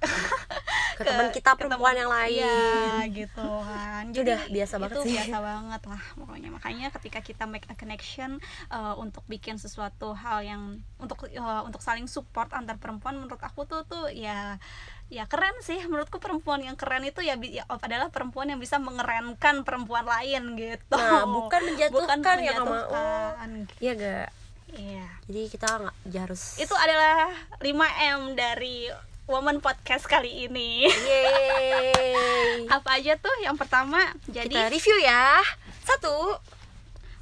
[1.00, 2.44] ke teman kita ke perempuan teman- yang lain.
[2.44, 4.02] Iya gitu kan.
[4.12, 5.14] Itu udah biasa banget itu sih.
[5.16, 6.48] biasa banget lah pokoknya.
[6.52, 8.36] Makanya ketika kita make a connection
[8.68, 13.64] uh, untuk bikin sesuatu hal yang untuk uh, untuk saling support antar perempuan menurut aku
[13.64, 14.60] tuh tuh ya
[15.08, 15.80] ya keren sih.
[15.88, 20.94] Menurutku perempuan yang keren itu ya, ya adalah perempuan yang bisa mengerenkan perempuan lain gitu.
[21.00, 23.50] Nah bukan menjatuhkan yang nggak mau menjatuhkan.
[23.80, 24.28] iya gak
[24.76, 25.06] iya.
[25.26, 28.86] Jadi kita nggak ya harus itu adalah 5M dari
[29.30, 30.90] Woman Podcast kali ini.
[30.90, 32.66] Yeay.
[32.74, 33.30] apa aja tuh?
[33.46, 35.38] Yang pertama jadi kita review ya.
[35.86, 36.34] Satu.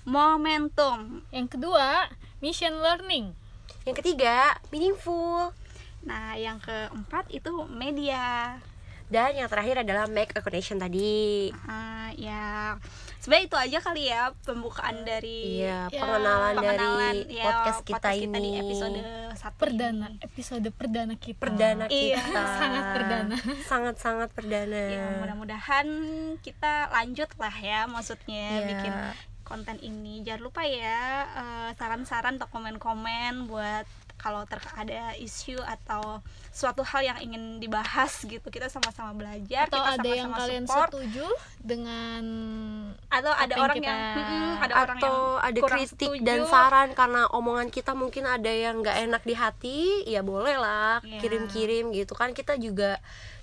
[0.08, 1.20] Momentum.
[1.28, 2.08] Yang kedua
[2.40, 3.36] mission learning.
[3.84, 5.52] Yang ketiga meaningful.
[6.08, 8.56] Nah yang keempat itu media.
[9.12, 11.52] Dan yang terakhir adalah make a connection tadi.
[11.68, 12.80] Ah, ya
[13.28, 18.08] sebenarnya itu aja kali ya pembukaan dari iya Ya, pengenalan, pengenalan dari ya, podcast kita
[18.10, 18.98] di ini episode
[19.34, 20.18] satu perdana ini.
[20.22, 23.34] episode perdana kita perdana Iya, kita sangat perdana.
[23.62, 25.86] sangat-sangat perdana ya mudah-mudahan
[26.40, 28.66] kita lanjut lah ya maksudnya Iya.
[28.66, 28.92] bikin
[29.44, 33.84] konten ini jangan lupa ya eh, saran-saran atau komen-komen buat
[34.18, 36.18] kalau ter ada isu atau
[36.50, 40.64] suatu hal yang ingin dibahas gitu kita sama-sama belajar atau kita ada yang sama-sama kalian
[40.64, 41.26] support setuju
[41.58, 42.22] dengan
[43.08, 46.24] atau ada yang orang kita- yang mm-mm, ada orang yang atau ada kritik setuju.
[46.24, 50.98] dan saran karena omongan kita mungkin ada yang nggak enak di hati ya boleh lah
[51.00, 51.18] Iya.
[51.18, 52.98] kirim-kirim gitu kan kita juga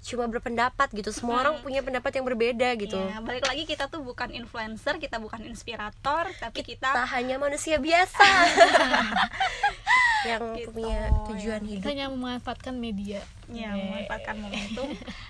[0.06, 1.10] cuma berpendapat gitu.
[1.10, 2.94] Semua orang punya pendapat yang berbeda gitu.
[2.96, 7.76] Ya, balik lagi kita tuh bukan influencer, kita bukan inspirator, tapi kita, kita hanya manusia
[7.78, 8.22] biasa.
[10.26, 10.70] Yang Gitu.
[10.72, 11.86] punya tujuan kita hidup.
[11.88, 13.22] Hanya memanfaatkan media.
[13.48, 13.70] Ya Iya.
[13.76, 14.90] memanfaatkan momentum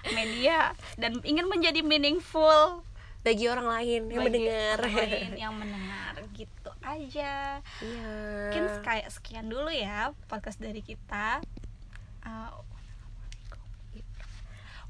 [0.09, 2.79] media dan ingin menjadi meaningful
[3.19, 4.77] bagi orang lain yang bagi mendengar.
[4.79, 7.59] orang lain yang mendengar gitu aja.
[7.59, 8.11] iya.
[8.47, 11.43] Mungkin kayak sekian dulu ya podcast dari kita.
[12.23, 12.64] Uh,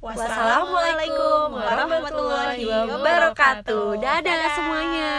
[0.06, 3.98] Wassalamualaikum warahmatullahi wabarakatuh.
[3.98, 5.12] Dadah semuanya.